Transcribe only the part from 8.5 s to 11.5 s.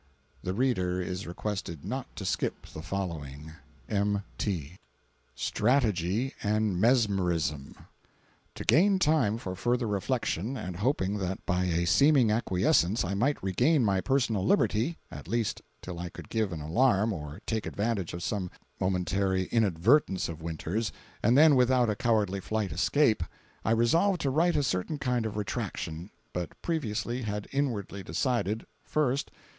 To gain time for further reflection, and hoping that